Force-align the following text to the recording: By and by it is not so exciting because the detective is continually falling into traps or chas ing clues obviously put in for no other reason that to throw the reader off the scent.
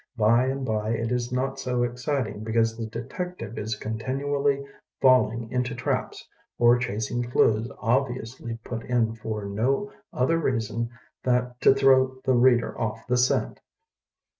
By 0.17 0.47
and 0.47 0.65
by 0.65 0.93
it 0.93 1.11
is 1.11 1.31
not 1.31 1.59
so 1.59 1.83
exciting 1.83 2.43
because 2.43 2.75
the 2.75 2.87
detective 2.87 3.59
is 3.59 3.75
continually 3.75 4.65
falling 4.99 5.51
into 5.51 5.75
traps 5.75 6.27
or 6.57 6.79
chas 6.79 7.11
ing 7.11 7.29
clues 7.29 7.71
obviously 7.77 8.57
put 8.63 8.81
in 8.85 9.13
for 9.13 9.45
no 9.45 9.91
other 10.11 10.39
reason 10.39 10.89
that 11.23 11.61
to 11.61 11.75
throw 11.75 12.19
the 12.25 12.33
reader 12.33 12.75
off 12.81 13.05
the 13.05 13.15
scent. 13.15 13.59